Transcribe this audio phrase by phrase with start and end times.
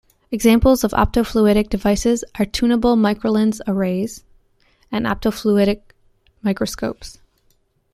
[0.31, 4.23] Examples of optofluidic devices are tunable microlens arrays
[4.91, 5.79] and optofluidic
[6.41, 7.19] microscopes.